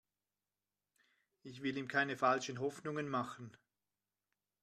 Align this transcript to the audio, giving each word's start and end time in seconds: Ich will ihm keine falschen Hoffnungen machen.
Ich 1.43 1.61
will 1.61 1.77
ihm 1.77 1.87
keine 1.87 2.17
falschen 2.17 2.59
Hoffnungen 2.59 3.07
machen. 3.07 3.55